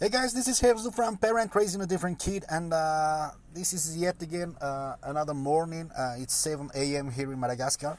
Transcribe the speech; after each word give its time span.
Hey 0.00 0.10
guys, 0.10 0.32
this 0.32 0.46
is 0.46 0.60
Herzu 0.60 0.94
from 0.94 1.16
Parent 1.16 1.52
Raising 1.56 1.80
a 1.80 1.86
Different 1.86 2.20
Kid, 2.20 2.44
and 2.48 2.72
uh, 2.72 3.30
this 3.52 3.72
is 3.72 3.96
yet 3.98 4.22
again 4.22 4.54
uh, 4.60 4.94
another 5.02 5.34
morning. 5.34 5.90
Uh, 5.90 6.14
it's 6.18 6.34
7 6.34 6.70
a.m. 6.72 7.10
here 7.10 7.32
in 7.32 7.40
Madagascar, 7.40 7.98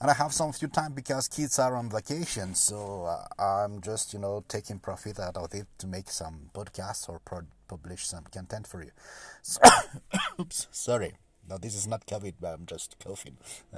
and 0.00 0.10
I 0.10 0.14
have 0.14 0.32
some 0.32 0.52
few 0.52 0.68
time 0.68 0.94
because 0.94 1.28
kids 1.28 1.58
are 1.58 1.76
on 1.76 1.90
vacation, 1.90 2.54
so 2.54 3.04
uh, 3.04 3.26
I'm 3.38 3.82
just 3.82 4.14
you 4.14 4.20
know 4.20 4.42
taking 4.48 4.78
profit 4.78 5.20
out 5.20 5.36
of 5.36 5.52
it 5.52 5.66
to 5.80 5.86
make 5.86 6.08
some 6.08 6.48
podcasts 6.54 7.10
or 7.10 7.18
pro- 7.18 7.42
publish 7.68 8.06
some 8.06 8.24
content 8.32 8.66
for 8.66 8.82
you. 8.82 8.92
So, 9.42 9.60
oops, 10.40 10.68
sorry. 10.70 11.12
No, 11.46 11.58
this 11.58 11.74
is 11.74 11.86
not 11.86 12.06
COVID, 12.06 12.36
but 12.40 12.54
I'm 12.54 12.64
just 12.64 12.96
coughing. 13.04 13.36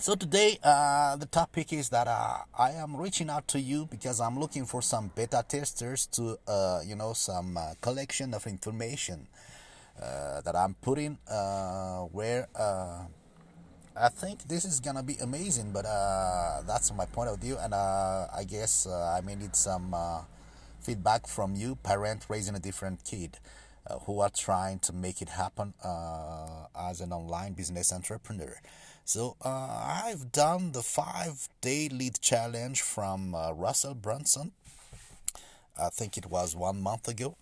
So 0.00 0.14
today, 0.14 0.60
uh, 0.62 1.16
the 1.16 1.26
topic 1.26 1.72
is 1.72 1.88
that 1.88 2.06
uh, 2.06 2.38
I 2.56 2.70
am 2.70 2.96
reaching 2.96 3.28
out 3.28 3.48
to 3.48 3.60
you 3.60 3.86
because 3.90 4.20
I'm 4.20 4.38
looking 4.38 4.64
for 4.64 4.80
some 4.80 5.10
beta 5.12 5.44
testers 5.46 6.06
to, 6.12 6.38
uh, 6.46 6.80
you 6.86 6.94
know, 6.94 7.14
some 7.14 7.56
uh, 7.56 7.74
collection 7.80 8.32
of 8.32 8.46
information 8.46 9.26
uh, 10.00 10.40
that 10.42 10.54
I'm 10.54 10.74
putting 10.74 11.18
uh, 11.28 12.02
where 12.12 12.46
I 12.56 14.08
think 14.08 14.44
this 14.44 14.64
is 14.64 14.78
gonna 14.78 15.02
be 15.02 15.16
amazing. 15.16 15.72
But 15.72 15.82
that's 16.64 16.94
my 16.94 17.06
point 17.06 17.30
of 17.30 17.40
view, 17.40 17.58
and 17.58 17.74
I 17.74 18.44
guess 18.46 18.86
I 18.86 19.20
may 19.26 19.34
need 19.34 19.56
some 19.56 19.96
feedback 20.80 21.26
from 21.26 21.56
you, 21.56 21.74
parent 21.74 22.26
raising 22.28 22.54
a 22.54 22.60
different 22.60 23.02
kid. 23.04 23.38
who 24.04 24.20
are 24.20 24.30
trying 24.30 24.78
to 24.78 24.92
make 24.92 25.22
it 25.22 25.30
happen 25.30 25.72
as 26.78 27.00
an 27.00 27.10
online 27.12 27.54
business 27.54 27.92
entrepreneur. 27.92 28.54
So 29.08 29.36
uh, 29.42 30.02
I've 30.04 30.32
done 30.32 30.72
the 30.72 30.82
five 30.82 31.48
day 31.62 31.88
lead 31.88 32.20
challenge 32.20 32.82
from 32.82 33.34
uh, 33.34 33.52
Russell 33.52 33.94
Brunson. 33.94 34.52
I 35.80 35.88
think 35.88 36.18
it 36.18 36.26
was 36.26 36.54
one 36.54 36.82
month 36.82 37.08
ago. 37.08 37.34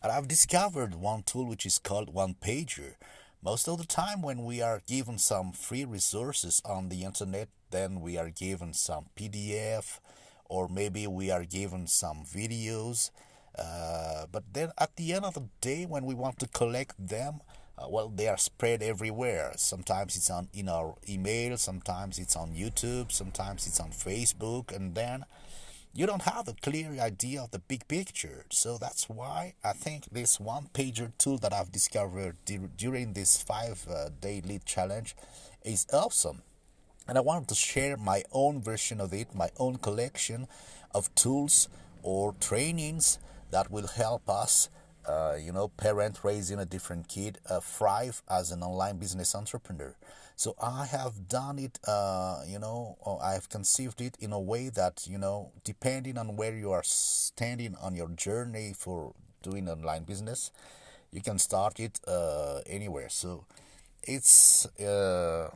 And 0.00 0.12
I've 0.12 0.28
discovered 0.28 0.94
one 0.94 1.24
tool 1.24 1.46
which 1.46 1.66
is 1.66 1.80
called 1.80 2.14
One 2.14 2.36
Pager. 2.40 2.94
Most 3.42 3.66
of 3.66 3.78
the 3.78 3.86
time, 3.86 4.22
when 4.22 4.44
we 4.44 4.62
are 4.62 4.82
given 4.86 5.18
some 5.18 5.50
free 5.50 5.84
resources 5.84 6.62
on 6.64 6.90
the 6.90 7.02
internet, 7.02 7.48
then 7.72 8.00
we 8.00 8.16
are 8.16 8.30
given 8.30 8.72
some 8.72 9.06
PDF 9.18 9.98
or 10.48 10.68
maybe 10.68 11.08
we 11.08 11.28
are 11.28 11.44
given 11.44 11.88
some 11.88 12.18
videos. 12.18 13.10
Uh, 13.58 14.26
but 14.30 14.44
then 14.52 14.70
at 14.78 14.94
the 14.94 15.12
end 15.12 15.24
of 15.24 15.34
the 15.34 15.48
day, 15.60 15.86
when 15.86 16.04
we 16.04 16.14
want 16.14 16.38
to 16.38 16.46
collect 16.46 16.94
them, 17.04 17.40
uh, 17.80 17.88
well 17.88 18.08
they 18.14 18.28
are 18.28 18.36
spread 18.38 18.82
everywhere. 18.82 19.52
Sometimes 19.56 20.16
it's 20.16 20.30
on 20.30 20.48
in 20.52 20.68
our 20.68 20.94
email 21.08 21.56
sometimes 21.56 22.18
it's 22.18 22.36
on 22.36 22.50
youtube 22.52 23.10
sometimes 23.12 23.66
it's 23.66 23.80
on 23.80 23.90
facebook 23.90 24.74
and 24.74 24.94
then 24.94 25.24
you 25.92 26.06
don't 26.06 26.22
have 26.22 26.46
a 26.46 26.54
clear 26.62 26.92
idea 27.00 27.42
of 27.42 27.50
the 27.50 27.58
big 27.58 27.88
picture. 27.88 28.44
So 28.50 28.78
that's 28.78 29.08
why 29.08 29.54
i 29.64 29.72
think 29.72 30.04
this 30.12 30.38
one 30.38 30.68
pager 30.74 31.12
tool 31.18 31.38
that 31.38 31.52
i've 31.52 31.72
discovered 31.72 32.36
during 32.76 33.12
this 33.12 33.42
five 33.42 33.86
uh, 33.88 34.10
day 34.20 34.42
lead 34.44 34.64
challenge 34.64 35.16
is 35.64 35.86
awesome. 35.92 36.42
And 37.08 37.16
i 37.18 37.20
wanted 37.20 37.48
to 37.48 37.54
share 37.54 37.96
my 37.96 38.22
own 38.32 38.60
version 38.62 39.00
of 39.00 39.12
it 39.12 39.34
my 39.34 39.50
own 39.58 39.76
collection 39.76 40.46
of 40.94 41.14
tools 41.14 41.68
or 42.02 42.34
trainings 42.40 43.18
that 43.50 43.70
will 43.70 43.88
help 43.88 44.28
us 44.28 44.68
uh, 45.06 45.36
you 45.40 45.52
know, 45.52 45.68
parent 45.68 46.20
raising 46.22 46.58
a 46.58 46.64
different 46.64 47.08
kid 47.08 47.38
uh, 47.48 47.60
thrive 47.60 48.22
as 48.28 48.50
an 48.50 48.62
online 48.62 48.98
business 48.98 49.34
entrepreneur. 49.34 49.94
So 50.36 50.54
I 50.62 50.86
have 50.86 51.28
done 51.28 51.58
it, 51.58 51.78
uh, 51.86 52.42
you 52.46 52.58
know, 52.58 52.96
I 53.22 53.34
have 53.34 53.50
conceived 53.50 54.00
it 54.00 54.16
in 54.20 54.32
a 54.32 54.40
way 54.40 54.70
that, 54.70 55.06
you 55.06 55.18
know, 55.18 55.52
depending 55.64 56.16
on 56.16 56.36
where 56.36 56.56
you 56.56 56.72
are 56.72 56.82
standing 56.82 57.76
on 57.80 57.94
your 57.94 58.08
journey 58.08 58.72
for 58.74 59.12
doing 59.42 59.68
online 59.68 60.04
business, 60.04 60.50
you 61.12 61.20
can 61.20 61.38
start 61.38 61.78
it 61.78 62.00
uh, 62.08 62.60
anywhere. 62.66 63.10
So 63.10 63.44
it's, 64.02 64.64
uh, 64.80 65.50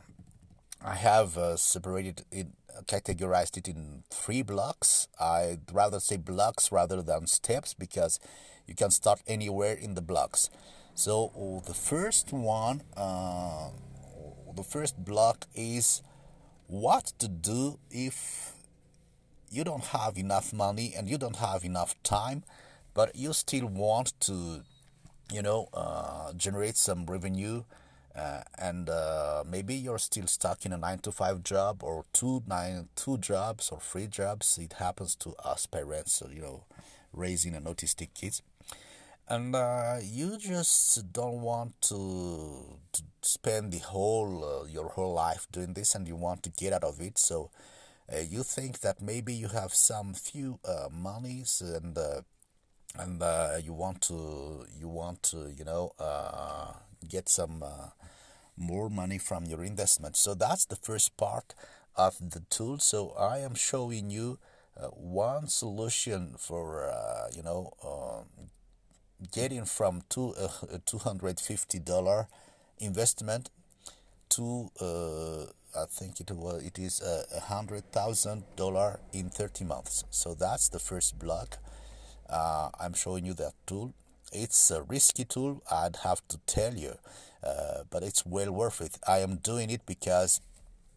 I 0.83 0.95
have 0.95 1.37
uh, 1.37 1.57
separated 1.57 2.25
it, 2.31 2.47
categorized 2.85 3.57
it 3.57 3.67
in 3.67 4.03
three 4.09 4.41
blocks. 4.41 5.07
I'd 5.19 5.71
rather 5.71 5.99
say 5.99 6.17
blocks 6.17 6.71
rather 6.71 7.01
than 7.01 7.27
steps 7.27 7.73
because 7.73 8.19
you 8.67 8.75
can 8.75 8.91
start 8.91 9.21
anywhere 9.27 9.73
in 9.73 9.93
the 9.95 10.01
blocks 10.01 10.49
so 10.95 11.61
the 11.67 11.73
first 11.73 12.31
one 12.31 12.81
uh, 12.95 13.69
the 14.55 14.63
first 14.63 15.03
block 15.03 15.45
is 15.53 16.01
what 16.67 17.11
to 17.19 17.27
do 17.27 17.77
if 17.91 18.53
you 19.51 19.63
don't 19.63 19.83
have 19.85 20.17
enough 20.17 20.53
money 20.53 20.93
and 20.97 21.09
you 21.09 21.17
don't 21.17 21.35
have 21.35 21.65
enough 21.65 22.01
time 22.03 22.43
but 22.93 23.13
you 23.13 23.33
still 23.33 23.67
want 23.67 24.17
to 24.21 24.61
you 25.31 25.41
know 25.41 25.67
uh, 25.73 26.31
generate 26.33 26.77
some 26.77 27.05
revenue 27.05 27.63
uh, 28.15 28.41
and 28.57 28.89
uh, 28.89 29.43
maybe 29.45 29.75
you're 29.75 29.99
still 29.99 30.27
stuck 30.27 30.65
in 30.65 30.71
a 30.71 30.77
nine 30.77 30.99
to 30.99 31.11
five 31.11 31.43
job 31.43 31.83
or 31.83 32.05
two 32.13 32.43
nine 32.47 32.87
two 32.95 33.17
jobs 33.17 33.69
or 33.69 33.79
three 33.79 34.07
jobs. 34.07 34.57
It 34.57 34.73
happens 34.73 35.15
to 35.15 35.35
us 35.43 35.65
parents 35.65 36.23
you 36.33 36.41
know 36.41 36.63
raising 37.11 37.55
an 37.55 37.63
autistic 37.63 38.13
kids. 38.13 38.41
And 39.27 39.55
uh, 39.55 39.97
you 40.03 40.37
just 40.37 41.11
don't 41.11 41.41
want 41.41 41.81
to, 41.83 42.77
to 42.93 43.01
spend 43.23 43.73
the 43.73 43.79
whole 43.79 44.61
uh, 44.63 44.67
your 44.67 44.89
whole 44.89 45.13
life 45.13 45.47
doing 45.51 45.73
this 45.73 45.95
and 45.95 46.07
you 46.07 46.15
want 46.15 46.43
to 46.43 46.51
get 46.51 46.73
out 46.73 46.83
of 46.83 47.01
it. 47.01 47.17
So 47.17 47.49
uh, 48.13 48.19
you 48.19 48.43
think 48.43 48.79
that 48.81 49.01
maybe 49.01 49.33
you 49.33 49.47
have 49.47 49.73
some 49.73 50.13
few 50.13 50.59
uh, 50.63 50.89
monies 50.91 51.61
and 51.61 51.97
and 52.97 53.65
you 53.65 53.73
want 53.73 54.01
to 54.03 54.65
you 54.79 54.87
want 54.87 55.23
to 55.23 55.51
you 55.57 55.65
know 55.65 55.91
get 57.07 57.29
some 57.29 57.63
more 58.57 58.89
money 58.89 59.17
from 59.17 59.45
your 59.45 59.63
investment 59.63 60.15
so 60.15 60.33
that's 60.33 60.65
the 60.65 60.75
first 60.75 61.15
part 61.17 61.53
of 61.95 62.17
the 62.31 62.41
tool 62.49 62.79
so 62.79 63.09
i 63.19 63.39
am 63.39 63.55
showing 63.55 64.09
you 64.09 64.37
one 64.93 65.47
solution 65.47 66.35
for 66.37 66.91
you 67.35 67.43
know 67.43 67.73
getting 69.31 69.65
from 69.65 70.01
two 70.09 70.33
uh, 70.39 70.77
two 70.85 70.97
hundred 70.97 71.39
fifty 71.39 71.79
dollar 71.79 72.27
investment 72.79 73.49
to 74.29 74.69
uh, 74.81 75.43
I 75.77 75.85
think 75.89 76.19
it 76.19 76.31
was 76.31 76.63
it 76.63 76.79
is 76.79 77.01
a 77.01 77.39
hundred 77.41 77.91
thousand 77.91 78.43
dollar 78.55 78.99
in 79.13 79.29
thirty 79.29 79.63
months. 79.63 80.03
So 80.09 80.33
that's 80.33 80.69
the 80.69 80.79
first 80.79 81.19
block. 81.19 81.57
Uh, 82.29 82.69
I'm 82.79 82.93
showing 82.93 83.25
you 83.25 83.33
that 83.35 83.53
tool. 83.67 83.93
It's 84.35 84.69
a 84.69 84.81
risky 84.81 85.23
tool. 85.23 85.61
I'd 85.71 85.97
have 86.03 86.21
to 86.27 86.37
tell 86.45 86.73
you, 86.73 86.95
uh, 87.43 87.83
but 87.89 88.03
it's 88.03 88.25
well 88.25 88.51
worth 88.51 88.81
it. 88.81 88.97
I 89.07 89.19
am 89.19 89.37
doing 89.37 89.69
it 89.69 89.85
because 89.85 90.41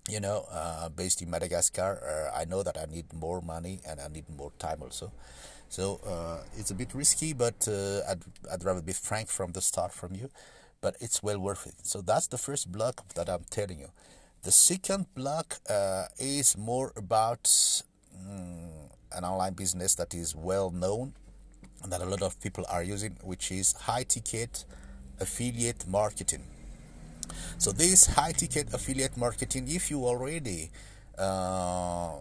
you 0.08 0.20
know, 0.20 0.46
uh, 0.50 0.88
based 0.88 1.20
in 1.22 1.30
Madagascar, 1.30 2.00
uh, 2.34 2.36
I 2.40 2.46
know 2.46 2.62
that 2.62 2.78
I 2.78 2.86
need 2.90 3.12
more 3.12 3.42
money 3.42 3.80
and 3.86 4.00
I 4.00 4.08
need 4.08 4.24
more 4.28 4.52
time 4.58 4.82
also. 4.82 5.12
So 5.68 6.00
uh, 6.06 6.44
it's 6.56 6.70
a 6.70 6.74
bit 6.74 6.94
risky, 6.94 7.34
but 7.34 7.68
uh, 7.68 8.00
I'd, 8.10 8.22
I'd 8.50 8.64
rather 8.64 8.80
be 8.80 8.94
frank 8.94 9.28
from 9.28 9.52
the 9.52 9.60
start 9.60 9.92
from 9.92 10.14
you. 10.14 10.30
But 10.80 10.96
it's 11.00 11.22
well 11.22 11.38
worth 11.38 11.66
it. 11.66 11.74
So 11.82 12.00
that's 12.00 12.28
the 12.28 12.38
first 12.38 12.72
block 12.72 13.06
that 13.14 13.28
I'm 13.28 13.44
telling 13.50 13.80
you. 13.80 13.90
The 14.44 14.52
second 14.52 15.06
block 15.14 15.58
uh, 15.68 16.06
is 16.18 16.56
more 16.56 16.92
about 16.96 17.44
mm, 17.44 18.88
an 19.12 19.24
online 19.24 19.54
business 19.54 19.94
that 19.96 20.14
is 20.14 20.34
well 20.34 20.70
known 20.70 21.12
that 21.86 22.00
a 22.00 22.04
lot 22.04 22.22
of 22.22 22.40
people 22.40 22.64
are 22.68 22.82
using, 22.82 23.16
which 23.22 23.50
is 23.52 23.72
high 23.72 24.02
ticket 24.02 24.64
affiliate 25.20 25.86
marketing. 25.86 26.44
So 27.58 27.72
this 27.72 28.06
high 28.06 28.32
ticket 28.32 28.72
affiliate 28.72 29.16
marketing, 29.16 29.66
if 29.68 29.90
you 29.90 30.04
already 30.04 30.70
uh, 31.18 32.12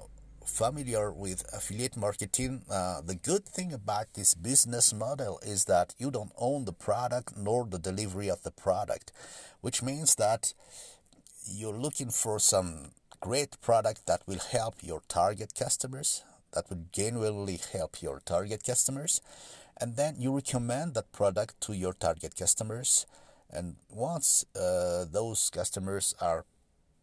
familiar 0.46 1.12
with 1.12 1.46
affiliate 1.54 1.98
marketing, 1.98 2.64
uh, 2.70 3.02
the 3.02 3.16
good 3.16 3.46
thing 3.46 3.74
about 3.74 4.14
this 4.14 4.34
business 4.34 4.94
model 4.94 5.40
is 5.46 5.66
that 5.66 5.94
you 5.98 6.12
don't 6.12 6.32
own 6.38 6.66
the 6.66 6.74
product 6.74 7.38
nor 7.38 7.66
the 7.66 7.80
delivery 7.80 8.30
of 8.30 8.44
the 8.44 8.52
product, 8.52 9.12
which 9.62 9.84
means 9.84 10.16
that 10.16 10.54
you're 11.50 11.78
looking 11.78 12.10
for 12.10 12.40
some 12.40 12.92
great 13.20 13.60
product 13.62 14.06
that 14.08 14.22
will 14.28 14.40
help 14.40 14.76
your 14.82 15.02
target 15.08 15.54
customers, 15.58 16.24
that 16.58 16.70
will 16.72 16.86
genuinely 16.92 17.60
help 17.72 18.02
your 18.02 18.20
target 18.26 18.64
customers, 18.64 19.22
and 19.80 19.96
then 19.96 20.16
you 20.18 20.34
recommend 20.36 20.96
that 20.96 21.12
product 21.12 21.62
to 21.62 21.74
your 21.74 21.94
target 21.94 22.36
customers. 22.36 23.06
And 23.52 23.76
once 23.92 24.44
uh, 24.56 25.06
those 25.06 25.52
customers 25.52 26.16
are, 26.20 26.46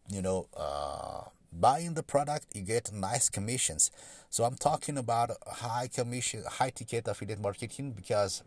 you 0.09 0.21
know, 0.21 0.49
uh, 0.57 1.29
buying 1.57 1.93
the 1.93 2.03
product 2.03 2.47
you 2.53 2.61
get 2.61 2.91
nice 2.91 3.29
commissions 3.29 3.89
so 4.29 4.43
i'm 4.43 4.55
talking 4.55 4.97
about 4.97 5.31
high 5.47 5.87
commission 5.87 6.43
high 6.45 6.69
ticket 6.69 7.07
affiliate 7.07 7.39
marketing 7.39 7.91
because 7.91 8.43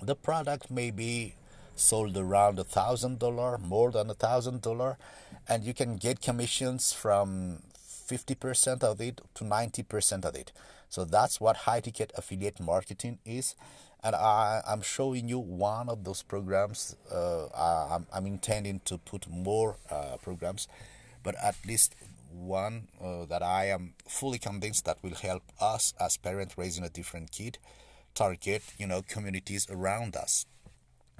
the 0.00 0.14
product 0.14 0.70
may 0.70 0.90
be 0.90 1.34
sold 1.76 2.16
around 2.16 2.58
a 2.58 2.64
thousand 2.64 3.18
dollar 3.18 3.58
more 3.58 3.90
than 3.90 4.08
a 4.08 4.14
thousand 4.14 4.62
dollar 4.62 4.96
and 5.46 5.62
you 5.62 5.74
can 5.74 5.96
get 5.96 6.22
commissions 6.22 6.90
from 6.90 7.58
50% 8.12 8.82
of 8.82 9.00
it 9.00 9.20
to 9.34 9.44
90% 9.44 10.24
of 10.24 10.34
it. 10.34 10.52
So 10.88 11.04
that's 11.04 11.40
what 11.40 11.56
high 11.58 11.80
ticket 11.80 12.12
affiliate 12.16 12.60
marketing 12.60 13.18
is. 13.24 13.54
And 14.04 14.16
I, 14.16 14.62
I'm 14.66 14.82
showing 14.82 15.28
you 15.28 15.38
one 15.38 15.88
of 15.88 16.04
those 16.04 16.22
programs. 16.22 16.96
Uh, 17.10 17.46
I'm, 17.90 18.06
I'm 18.12 18.26
intending 18.26 18.80
to 18.86 18.98
put 18.98 19.28
more 19.30 19.76
uh, 19.90 20.16
programs, 20.20 20.68
but 21.22 21.34
at 21.42 21.56
least 21.66 21.94
one 22.32 22.88
uh, 23.02 23.24
that 23.26 23.42
I 23.42 23.66
am 23.66 23.94
fully 24.06 24.38
convinced 24.38 24.84
that 24.84 24.98
will 25.02 25.14
help 25.14 25.42
us 25.60 25.94
as 26.00 26.16
parents 26.16 26.58
raising 26.58 26.84
a 26.84 26.88
different 26.88 27.30
kid 27.30 27.58
target 28.14 28.62
you 28.78 28.86
know 28.86 29.02
communities 29.02 29.66
around 29.70 30.16
us 30.16 30.46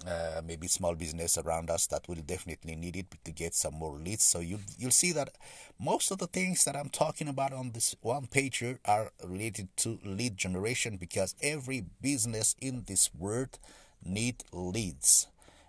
uh, 0.07 0.41
maybe 0.45 0.67
small 0.67 0.95
business 0.95 1.39
around 1.39 1.71
us 1.71 1.87
that 1.87 2.09
will 2.09 2.23
definitely 2.27 2.75
need 2.75 2.97
it 2.97 3.07
to 3.25 3.31
get 3.31 3.55
some 3.55 3.75
more 3.75 3.97
leads. 3.97 4.25
So 4.25 4.41
you 4.41 4.59
you'll 4.79 4.91
see 4.91 5.13
that 5.13 5.31
most 5.79 6.11
of 6.11 6.19
the 6.19 6.27
things 6.27 6.65
that 6.65 6.77
I'm 6.77 6.89
talking 6.89 7.29
about 7.29 7.53
on 7.53 7.71
this 7.73 7.95
one 8.01 8.27
pager 8.27 8.79
are 8.85 9.13
related 9.25 9.69
to 9.79 9.99
lead 10.05 10.37
generation 10.37 10.97
because 10.97 11.35
every 11.43 11.85
business 12.01 12.57
in 12.61 12.85
this 12.87 13.15
world 13.15 13.59
need 14.05 14.43
leads, 14.53 15.29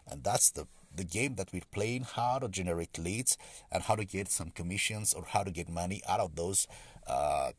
and 0.09 0.23
that's 0.23 0.49
the 0.51 0.67
the 0.95 1.03
game 1.03 1.35
that 1.35 1.51
we're 1.51 1.69
playing 1.71 2.03
how 2.03 2.39
to 2.39 2.47
generate 2.47 2.97
leads 2.99 3.37
and 3.71 3.83
how 3.83 3.95
to 3.95 4.05
get 4.05 4.29
some 4.29 4.51
commissions 4.51 5.13
or 5.13 5.25
how 5.27 5.43
to 5.43 5.51
get 5.51 5.67
money 5.67 6.01
out 6.07 6.19
of 6.19 6.35
those 6.35 6.67
uh, 7.07 7.51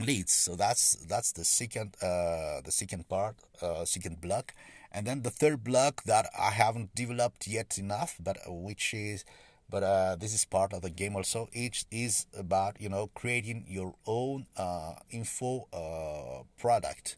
leads. 0.00 0.32
So 0.32 0.54
that's 0.54 0.94
that's 1.06 1.32
the 1.32 1.44
second 1.44 1.96
uh, 2.02 2.60
the 2.64 2.72
second 2.72 3.08
part 3.08 3.36
uh, 3.62 3.84
second 3.84 4.20
block 4.20 4.54
and 4.92 5.06
then 5.06 5.22
the 5.22 5.30
third 5.30 5.64
block 5.64 6.02
that 6.04 6.30
I 6.38 6.50
haven't 6.50 6.94
developed 6.94 7.46
yet 7.46 7.78
enough, 7.78 8.16
but 8.20 8.38
uh, 8.46 8.52
which 8.52 8.94
is, 8.94 9.24
but 9.68 9.82
uh, 9.82 10.16
this 10.16 10.32
is 10.32 10.44
part 10.44 10.72
of 10.72 10.82
the 10.82 10.90
game 10.90 11.14
also. 11.14 11.48
It 11.52 11.84
is 11.90 12.26
about 12.36 12.80
you 12.80 12.88
know 12.88 13.10
creating 13.14 13.66
your 13.68 13.94
own 14.06 14.46
uh, 14.56 14.94
info 15.10 15.68
uh, 15.72 16.44
product, 16.58 17.16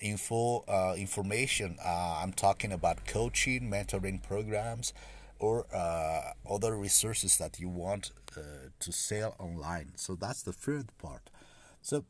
info 0.00 0.64
uh, 0.66 0.94
information. 0.96 1.76
Uh, 1.84 2.20
I'm 2.22 2.32
talking 2.32 2.72
about 2.72 3.06
coaching, 3.06 3.70
mentoring 3.70 4.22
programs, 4.22 4.94
or 5.38 5.66
other 6.50 6.76
resources 6.76 7.36
that 7.38 7.60
you 7.60 7.68
want 7.68 8.12
to 8.80 8.92
sell 8.92 9.36
online. 9.38 9.92
So 9.96 10.14
that's 10.14 10.42
the 10.42 10.52
third 10.52 10.86
part. 10.98 11.30
So 11.82 12.04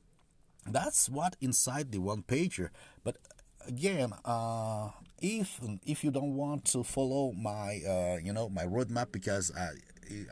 that's 0.66 1.08
what 1.08 1.36
inside 1.40 1.92
the 1.92 1.98
one 1.98 2.22
pager 2.22 2.70
but 3.04 3.16
again, 3.66 4.12
uh, 4.24 4.90
if 5.20 5.60
if 5.86 6.04
you 6.04 6.10
don't 6.10 6.36
want 6.36 6.64
to 6.66 6.82
follow 6.82 7.32
my 7.32 7.80
uh, 7.86 8.18
you 8.22 8.32
know 8.32 8.48
my 8.48 8.64
roadmap 8.64 9.12
because 9.12 9.52
I, 9.56 9.70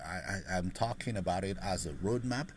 I 0.04 0.56
I'm 0.56 0.70
talking 0.70 1.16
about 1.16 1.44
it 1.44 1.56
as 1.62 1.86
a 1.86 1.92
roadmap, 1.92 2.50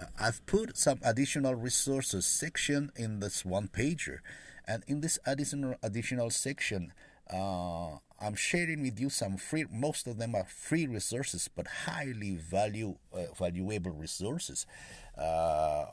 uh, 0.00 0.06
I've 0.18 0.44
put 0.46 0.76
some 0.76 0.98
additional 1.04 1.54
resources 1.54 2.26
section 2.26 2.90
in 2.96 3.20
this 3.20 3.44
one 3.44 3.68
pager, 3.68 4.18
and 4.66 4.82
in 4.86 5.00
this 5.00 5.18
additional 5.26 5.76
additional 5.82 6.30
section. 6.30 6.92
Uh, 7.32 7.96
I'm 8.20 8.36
sharing 8.36 8.82
with 8.82 9.00
you 9.00 9.10
some 9.10 9.36
free. 9.36 9.64
Most 9.70 10.06
of 10.06 10.18
them 10.18 10.34
are 10.34 10.44
free 10.44 10.86
resources, 10.86 11.48
but 11.54 11.66
highly 11.66 12.36
value 12.36 12.96
uh, 13.12 13.32
valuable 13.36 13.90
resources 13.90 14.66
uh, 15.18 15.86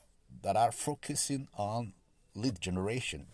that 0.43 0.55
are 0.55 0.71
focusing 0.71 1.47
on 1.57 1.93
lead 2.35 2.59
generation 2.61 3.25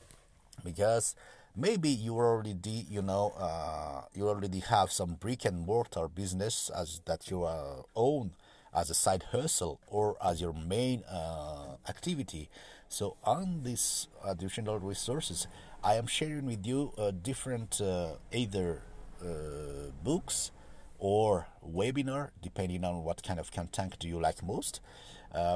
because 0.64 1.16
maybe 1.56 1.90
you 1.90 2.16
already 2.16 2.86
you 2.90 3.02
know 3.02 3.34
uh, 3.38 4.02
you 4.14 4.28
already 4.28 4.60
have 4.60 4.92
some 4.92 5.16
brick 5.16 5.46
and 5.46 5.60
mortar 5.60 6.08
business 6.08 6.70
as 6.76 7.02
that 7.06 7.30
you 7.30 7.44
uh, 7.44 7.82
own 7.96 8.32
as 8.74 8.90
a 8.90 8.94
side 8.94 9.24
hustle 9.32 9.80
or 9.88 10.18
as 10.24 10.40
your 10.42 10.54
main 10.54 11.04
uh, 11.10 11.76
activity. 11.90 12.50
So 12.90 13.18
on 13.24 13.64
these 13.64 14.08
additional 14.24 14.80
resources 14.80 15.48
i 15.84 15.96
am 15.96 16.08
sharing 16.08 16.46
with 16.46 16.66
you 16.66 16.92
uh, 16.98 17.12
different 17.12 17.80
uh, 17.82 18.14
either 18.32 18.82
uh, 19.22 19.92
books 20.04 20.52
or 21.00 21.48
webinar 21.66 22.30
depending 22.42 22.84
on 22.84 23.04
what 23.04 23.22
kind 23.24 23.40
of 23.40 23.52
content 23.52 23.96
do 24.00 24.08
you 24.08 24.20
like 24.20 24.44
most 24.44 24.82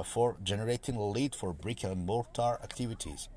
for 0.06 0.38
generating 0.44 0.96
lead 0.96 1.34
for 1.34 1.54
brick 1.54 1.84
and 1.84 2.06
mortar 2.06 2.60
activities 2.64 3.30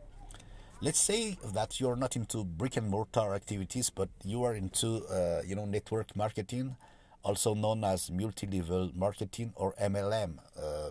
let's 0.84 1.00
say 1.00 1.38
that 1.54 1.80
you're 1.80 1.96
not 1.96 2.14
into 2.14 2.44
brick 2.44 2.76
and 2.76 2.90
mortar 2.90 3.32
activities 3.32 3.88
but 3.88 4.10
you 4.22 4.44
are 4.44 4.54
into 4.54 5.02
uh, 5.06 5.40
you 5.46 5.54
know 5.54 5.64
network 5.64 6.14
marketing 6.14 6.76
also 7.22 7.54
known 7.54 7.82
as 7.82 8.10
multi-level 8.10 8.90
marketing 8.94 9.50
or 9.56 9.72
mlm 9.80 10.36
uh, 10.62 10.90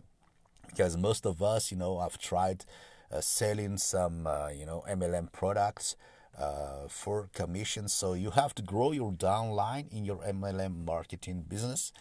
because 0.68 0.98
most 0.98 1.28
of 1.28 1.44
us 1.44 1.72
you 1.72 1.78
know 1.78 2.00
have 2.00 2.18
tried 2.18 2.66
uh, 3.12 3.22
selling 3.22 3.78
some 3.78 4.26
uh, 4.26 4.48
you 4.48 4.66
know 4.66 4.84
mlm 4.90 5.32
products 5.32 5.96
uh, 6.40 6.88
for 6.90 7.30
commissions 7.32 7.94
so 7.94 8.14
you 8.14 8.32
have 8.32 8.56
to 8.56 8.64
grow 8.64 8.92
your 8.94 9.12
downline 9.12 9.88
in 9.94 10.04
your 10.04 10.18
mlm 10.34 10.86
marketing 10.86 11.46
business. 11.48 11.94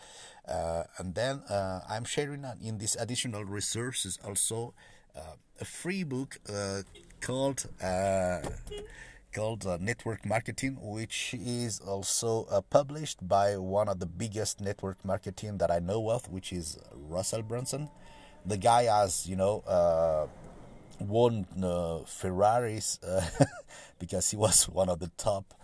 Uh, 0.49 0.85
and 0.97 1.15
then 1.15 1.43
i'm 1.91 2.05
sharing 2.05 2.43
in 2.65 2.79
these 2.79 2.97
additional 2.97 3.45
resources 3.45 4.19
also 4.25 4.73
a 5.61 5.65
free 5.65 6.03
book 6.03 6.39
called 7.23 7.67
uh, 7.83 8.41
called 9.33 9.67
uh, 9.67 9.79
Network 9.81 10.27
Marketing, 10.27 10.77
which 10.81 11.35
is 11.35 11.81
also 11.81 12.47
uh, 12.51 12.61
published 12.61 13.27
by 13.27 13.57
one 13.57 13.89
of 13.89 13.99
the 13.99 14.07
biggest 14.07 14.61
network 14.61 15.03
marketing 15.05 15.59
that 15.59 15.71
I 15.71 15.79
know 15.79 16.11
of, 16.11 16.29
which 16.29 16.53
is 16.53 16.79
Russell 17.09 17.43
Brunson. 17.43 17.89
The 18.45 18.59
guy 18.59 18.85
has, 18.85 19.27
you 19.27 19.37
know, 19.37 19.61
uh, 19.67 20.27
won 20.99 21.47
uh, 21.63 22.01
Ferraris 22.05 22.99
uh, 23.07 23.25
because 23.99 24.31
he 24.31 24.37
was 24.37 24.69
one 24.69 24.89
of 24.91 24.99
the 24.99 25.11
top 25.17 25.55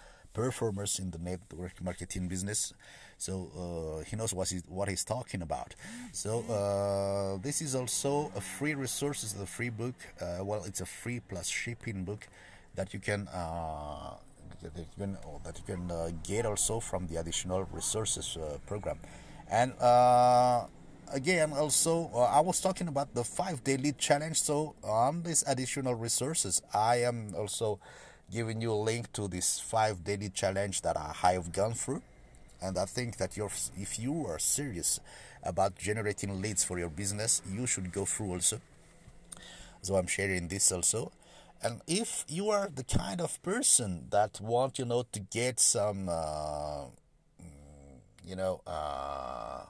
performers 0.42 0.92
in 1.02 1.10
the 1.10 1.18
network 1.30 1.74
marketing 1.82 2.28
business 2.28 2.60
so 3.18 3.50
uh, 3.58 4.04
he 4.08 4.14
knows 4.14 4.32
what 4.32 4.48
he's, 4.48 4.62
what 4.68 4.88
he's 4.88 5.04
talking 5.04 5.42
about. 5.42 5.74
So 6.12 6.30
uh, 6.48 7.42
this 7.42 7.60
is 7.60 7.74
also 7.74 8.30
a 8.36 8.40
free 8.40 8.74
resource. 8.74 9.24
It's 9.24 9.34
a 9.34 9.44
free 9.44 9.70
book. 9.70 9.96
Uh, 10.20 10.44
well, 10.44 10.62
it's 10.64 10.80
a 10.80 10.86
free 10.86 11.18
plus 11.18 11.48
shipping 11.48 12.04
book 12.04 12.28
that 12.76 12.94
you 12.94 13.00
can 13.00 13.26
uh, 13.34 14.14
that 14.62 14.76
you 14.76 14.86
can 14.96 15.18
that 15.44 15.58
you 15.58 15.64
can 15.74 15.90
uh, 15.90 16.10
get 16.22 16.46
also 16.46 16.78
from 16.78 17.08
the 17.08 17.16
additional 17.16 17.64
resources 17.72 18.36
uh, 18.36 18.56
program, 18.66 18.98
and 19.50 19.72
again 21.14 21.52
also 21.52 22.10
uh, 22.14 22.38
i 22.38 22.40
was 22.40 22.60
talking 22.60 22.86
about 22.86 23.14
the 23.14 23.24
five 23.24 23.64
day 23.64 23.78
lead 23.78 23.96
challenge 23.96 24.38
so 24.38 24.74
on 24.84 25.22
these 25.22 25.42
additional 25.46 25.94
resources 25.94 26.60
i 26.74 26.96
am 26.96 27.32
also 27.34 27.78
giving 28.30 28.60
you 28.60 28.72
a 28.72 28.80
link 28.90 29.12
to 29.12 29.28
this 29.28 29.60
five 29.60 30.04
day 30.04 30.16
lead 30.16 30.34
challenge 30.34 30.82
that 30.82 30.96
i 30.96 31.32
have 31.32 31.52
gone 31.52 31.74
through 31.74 32.02
and 32.60 32.76
I 32.76 32.86
think 32.86 33.18
that 33.18 33.36
you're, 33.36 33.50
if 33.76 33.98
you 33.98 34.26
are 34.26 34.38
serious 34.38 35.00
about 35.42 35.76
generating 35.76 36.42
leads 36.42 36.64
for 36.64 36.78
your 36.78 36.88
business, 36.88 37.40
you 37.48 37.66
should 37.66 37.92
go 37.92 38.04
through 38.04 38.32
also. 38.32 38.60
So 39.82 39.94
I'm 39.94 40.08
sharing 40.08 40.48
this 40.48 40.72
also. 40.72 41.12
And 41.62 41.80
if 41.86 42.24
you 42.28 42.50
are 42.50 42.68
the 42.72 42.84
kind 42.84 43.20
of 43.20 43.40
person 43.42 44.06
that 44.10 44.40
want, 44.40 44.78
you 44.78 44.84
know, 44.84 45.04
to 45.12 45.20
get 45.20 45.60
some, 45.60 46.08
uh, 46.08 46.84
you 48.24 48.36
know, 48.36 48.60
uh, 48.66 49.62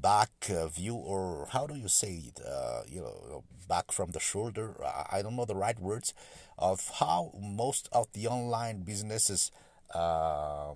back 0.00 0.30
uh, 0.50 0.66
view 0.68 0.94
or 0.94 1.46
how 1.50 1.66
do 1.66 1.74
you 1.74 1.88
say 1.88 2.24
it, 2.28 2.40
uh, 2.44 2.82
you 2.88 3.00
know, 3.00 3.44
back 3.68 3.92
from 3.92 4.10
the 4.10 4.20
shoulder. 4.20 4.74
I 5.10 5.22
don't 5.22 5.36
know 5.36 5.44
the 5.44 5.56
right 5.56 5.78
words 5.78 6.14
of 6.58 6.88
how 7.00 7.32
most 7.40 7.88
of 7.92 8.06
the 8.12 8.28
online 8.28 8.82
businesses 8.82 9.50
uh, 9.94 10.74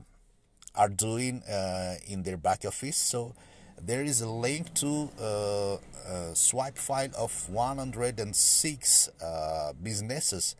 are 0.75 0.89
doing 0.89 1.43
uh, 1.43 1.97
in 2.07 2.23
their 2.23 2.37
back 2.37 2.65
office. 2.65 2.97
So 2.97 3.35
there 3.81 4.03
is 4.03 4.21
a 4.21 4.29
link 4.29 4.75
to 4.75 5.11
uh, 5.21 5.77
a 6.07 6.35
swipe 6.35 6.77
file 6.77 7.11
of 7.17 7.49
106 7.51 9.09
uh, 9.23 9.73
businesses, 9.83 10.57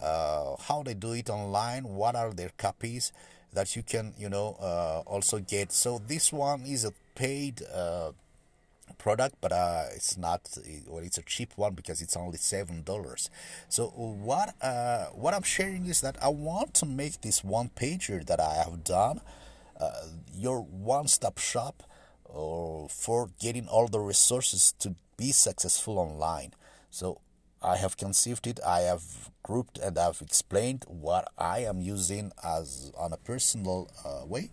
how 0.00 0.82
they 0.84 0.94
do 0.94 1.12
it 1.12 1.30
online, 1.30 1.84
what 1.84 2.16
are 2.16 2.32
their 2.32 2.50
copies 2.56 3.12
that 3.52 3.76
you 3.76 3.82
can, 3.82 4.12
you 4.18 4.28
know, 4.28 4.56
also 5.06 5.38
get. 5.38 5.72
So 5.72 6.00
this 6.04 6.32
one 6.32 6.62
is 6.62 6.84
a 6.84 6.92
paid 7.14 7.62
uh, 7.72 8.12
product 8.98 9.36
but 9.40 9.52
uh, 9.52 9.84
it's 9.94 10.16
not 10.16 10.40
well 10.86 11.02
it's 11.02 11.18
a 11.18 11.22
cheap 11.22 11.52
one 11.56 11.74
because 11.74 12.00
it's 12.02 12.16
only 12.16 12.36
seven 12.36 12.82
dollars 12.82 13.30
so 13.68 13.86
what 13.88 14.54
uh, 14.62 15.06
what 15.06 15.34
i'm 15.34 15.42
sharing 15.42 15.86
is 15.86 16.00
that 16.00 16.16
i 16.22 16.28
want 16.28 16.74
to 16.74 16.86
make 16.86 17.20
this 17.22 17.42
one 17.42 17.70
pager 17.74 18.24
that 18.24 18.40
i 18.40 18.54
have 18.54 18.84
done 18.84 19.20
uh, 19.80 20.06
your 20.34 20.60
one-stop 20.60 21.38
shop 21.38 21.82
or 22.24 22.88
for 22.88 23.30
getting 23.40 23.66
all 23.68 23.88
the 23.88 24.00
resources 24.00 24.74
to 24.78 24.94
be 25.16 25.32
successful 25.32 25.98
online. 25.98 26.52
So 26.90 27.20
I 27.62 27.76
have 27.76 27.96
conceived 27.96 28.46
it, 28.46 28.60
I 28.66 28.80
have 28.80 29.30
grouped 29.42 29.78
and 29.78 29.98
I've 29.98 30.20
explained 30.20 30.84
what 30.88 31.30
I 31.38 31.60
am 31.60 31.80
using 31.80 32.32
as 32.42 32.92
on 32.98 33.12
a 33.12 33.16
personal 33.16 33.90
uh, 34.04 34.26
way. 34.26 34.50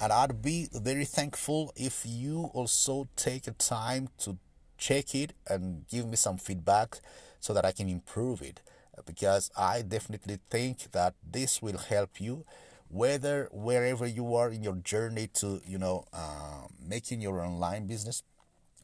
And 0.00 0.12
I'd 0.12 0.40
be 0.42 0.68
very 0.72 1.04
thankful 1.04 1.72
if 1.76 2.04
you 2.06 2.50
also 2.54 3.08
take 3.16 3.46
a 3.46 3.52
time 3.52 4.08
to 4.18 4.38
check 4.78 5.14
it 5.14 5.34
and 5.46 5.86
give 5.88 6.06
me 6.08 6.16
some 6.16 6.38
feedback 6.38 7.00
so 7.38 7.52
that 7.52 7.64
I 7.66 7.72
can 7.72 7.88
improve 7.88 8.40
it. 8.40 8.62
Because 9.04 9.50
I 9.56 9.82
definitely 9.82 10.38
think 10.50 10.92
that 10.92 11.14
this 11.28 11.62
will 11.62 11.78
help 11.78 12.20
you 12.20 12.44
whether 12.88 13.48
wherever 13.52 14.04
you 14.06 14.34
are 14.34 14.50
in 14.50 14.62
your 14.64 14.74
journey 14.74 15.28
to 15.32 15.60
you 15.64 15.78
know 15.78 16.04
uh, 16.12 16.66
making 16.84 17.20
your 17.20 17.40
online 17.40 17.86
business. 17.86 18.22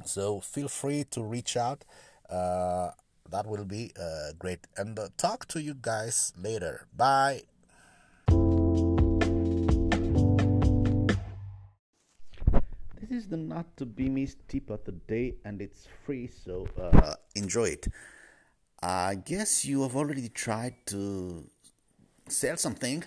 So 0.04 0.40
feel 0.40 0.68
free 0.68 1.04
to 1.10 1.22
reach 1.22 1.56
out. 1.56 1.84
Uh, 2.30 2.90
that 3.30 3.46
will 3.46 3.64
be 3.64 3.92
uh, 4.00 4.32
great. 4.38 4.66
And 4.76 4.98
uh, 4.98 5.08
talk 5.16 5.46
to 5.48 5.62
you 5.62 5.74
guys 5.74 6.32
later. 6.38 6.86
Bye 6.96 7.42
is 13.16 13.26
the 13.28 13.36
not 13.36 13.76
to 13.76 13.84
be 13.84 14.08
missed 14.08 14.38
tip 14.48 14.70
of 14.70 14.84
the 14.84 14.92
day 14.92 15.34
and 15.44 15.60
it's 15.60 15.88
free 16.04 16.28
so 16.44 16.66
uh, 16.80 17.14
enjoy 17.34 17.68
it 17.76 17.88
i 18.82 19.14
guess 19.14 19.64
you 19.64 19.82
have 19.82 19.96
already 19.96 20.28
tried 20.28 20.74
to 20.86 21.44
sell 22.28 22.56
something 22.56 23.02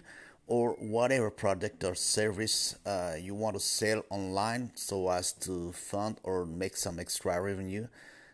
or 0.49 0.71
whatever 0.79 1.29
product 1.29 1.83
or 1.83 1.93
service 1.93 2.75
uh, 2.85 3.13
you 3.21 3.35
want 3.35 3.55
to 3.55 3.59
sell 3.59 4.03
online 4.09 4.71
so 4.73 5.09
as 5.09 5.31
to 5.31 5.71
fund 5.73 6.19
or 6.23 6.43
make 6.43 6.75
some 6.75 6.99
extra 6.99 7.39
revenue. 7.39 7.87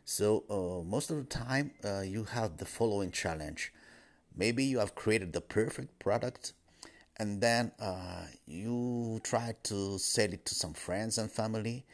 So, 0.05 0.43
uh, 0.49 0.83
most 0.87 1.11
of 1.11 1.17
the 1.17 1.23
time, 1.23 1.71
uh, 1.83 2.01
you 2.01 2.23
have 2.23 2.57
the 2.57 2.65
following 2.65 3.11
challenge. 3.11 3.73
Maybe 4.33 4.63
you 4.63 4.79
have 4.79 4.95
created 4.95 5.33
the 5.33 5.41
perfect 5.41 5.99
product 5.99 6.53
and 7.17 7.41
then 7.41 7.71
uh, 7.79 8.25
you 8.45 9.19
try 9.23 9.55
to 9.63 9.97
sell 9.97 10.31
it 10.31 10.45
to 10.45 10.55
some 10.55 10.73
friends 10.73 11.17
and 11.17 11.31
family 11.31 11.85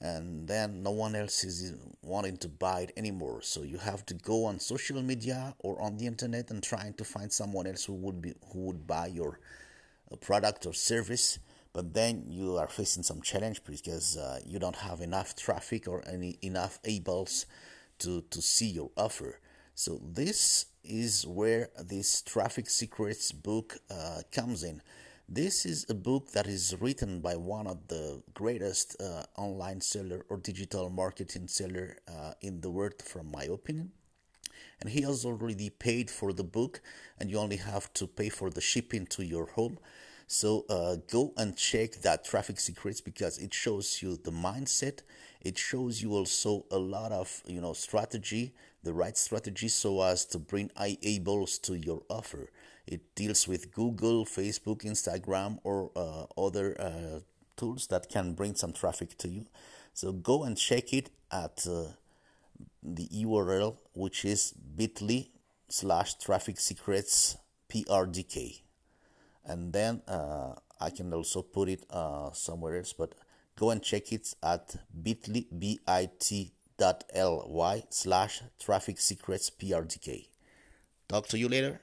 and 0.00 0.46
then 0.46 0.82
no 0.82 0.90
one 0.90 1.16
else 1.16 1.42
is 1.42 1.74
wanting 2.02 2.36
to 2.36 2.48
buy 2.48 2.82
it 2.82 2.92
anymore. 2.96 3.42
So 3.42 3.62
you 3.62 3.78
have 3.78 4.06
to 4.06 4.14
go 4.14 4.44
on 4.44 4.60
social 4.60 5.02
media 5.02 5.54
or 5.58 5.80
on 5.82 5.96
the 5.96 6.06
internet 6.06 6.50
and 6.50 6.62
trying 6.62 6.94
to 6.94 7.04
find 7.04 7.32
someone 7.32 7.66
else 7.66 7.84
who 7.84 7.94
would 7.94 8.22
be 8.22 8.34
who 8.52 8.60
would 8.66 8.86
buy 8.86 9.08
your 9.08 9.40
product 10.20 10.66
or 10.66 10.72
service. 10.72 11.38
But 11.72 11.94
then 11.94 12.24
you 12.28 12.56
are 12.56 12.68
facing 12.68 13.02
some 13.02 13.22
challenge 13.22 13.62
because 13.64 14.16
uh, 14.16 14.40
you 14.46 14.58
don't 14.58 14.76
have 14.76 15.00
enough 15.00 15.34
traffic 15.34 15.88
or 15.88 16.02
any 16.06 16.38
enough 16.42 16.78
eyeballs 16.86 17.46
to 17.98 18.22
to 18.30 18.40
see 18.40 18.68
your 18.68 18.90
offer 18.96 19.40
so 19.78 20.00
this 20.02 20.66
is 20.82 21.24
where 21.24 21.68
this 21.80 22.20
traffic 22.22 22.68
secrets 22.68 23.30
book 23.30 23.78
uh, 23.88 24.22
comes 24.32 24.64
in. 24.64 24.82
This 25.28 25.64
is 25.64 25.86
a 25.88 25.94
book 25.94 26.32
that 26.32 26.48
is 26.48 26.74
written 26.80 27.20
by 27.20 27.36
one 27.36 27.68
of 27.68 27.86
the 27.86 28.20
greatest 28.34 29.00
uh, 29.00 29.22
online 29.36 29.80
seller 29.80 30.26
or 30.28 30.38
digital 30.38 30.90
marketing 30.90 31.46
seller 31.46 31.98
uh, 32.08 32.32
in 32.40 32.60
the 32.60 32.70
world 32.70 33.00
from 33.00 33.30
my 33.30 33.44
opinion. 33.44 33.92
And 34.80 34.90
he 34.90 35.02
has 35.02 35.24
already 35.24 35.70
paid 35.70 36.10
for 36.10 36.32
the 36.32 36.42
book 36.42 36.80
and 37.20 37.30
you 37.30 37.38
only 37.38 37.58
have 37.58 37.92
to 37.94 38.08
pay 38.08 38.30
for 38.30 38.50
the 38.50 38.60
shipping 38.60 39.06
to 39.06 39.24
your 39.24 39.46
home 39.46 39.78
so 40.28 40.66
uh, 40.68 40.96
go 41.10 41.32
and 41.38 41.56
check 41.56 41.92
that 42.02 42.24
traffic 42.24 42.60
secrets 42.60 43.00
because 43.00 43.38
it 43.38 43.54
shows 43.54 44.02
you 44.02 44.18
the 44.22 44.30
mindset. 44.30 45.00
It 45.40 45.56
shows 45.56 46.02
you 46.02 46.12
also 46.12 46.66
a 46.70 46.78
lot 46.78 47.12
of 47.12 47.42
you 47.46 47.60
know 47.62 47.72
strategy 47.72 48.52
the 48.84 48.92
right 48.92 49.16
strategy 49.16 49.68
so 49.68 50.02
as 50.02 50.24
to 50.26 50.38
bring 50.38 50.70
eyeballs 50.76 51.58
to 51.58 51.74
your 51.76 52.02
offer. 52.08 52.50
It 52.86 53.14
deals 53.14 53.48
with 53.48 53.72
google 53.72 54.24
facebook 54.24 54.82
instagram 54.84 55.58
or 55.64 55.90
uh, 55.96 56.26
other 56.36 56.76
uh, 56.80 57.20
tools 57.56 57.86
that 57.88 58.08
can 58.10 58.34
bring 58.34 58.54
some 58.54 58.72
traffic 58.72 59.16
to 59.18 59.28
you. 59.28 59.46
So 59.94 60.12
go 60.12 60.44
and 60.44 60.56
check 60.56 60.92
it 60.92 61.10
at 61.32 61.66
uh, 61.66 61.92
the 62.82 63.08
URL, 63.08 63.76
which 63.94 64.24
is 64.24 64.52
bit.ly 64.52 65.28
slash 65.68 66.14
traffic 66.14 66.60
secrets 66.60 67.36
PRDK. 67.68 68.60
And 69.44 69.72
then 69.72 70.02
uh, 70.06 70.54
I 70.80 70.90
can 70.90 71.12
also 71.12 71.42
put 71.42 71.68
it 71.68 71.84
uh, 71.90 72.32
somewhere 72.32 72.76
else, 72.76 72.92
but 72.92 73.14
go 73.56 73.70
and 73.70 73.82
check 73.82 74.12
it 74.12 74.34
at 74.42 74.76
bit.ly, 75.02 75.46
B-I-T 75.58 76.52
dot 76.76 77.04
L-Y 77.12 77.82
slash 77.90 78.42
traffic 78.60 79.00
secrets 79.00 79.50
PRDK. 79.50 80.28
Talk 81.08 81.26
to 81.28 81.38
you 81.38 81.48
later. 81.48 81.80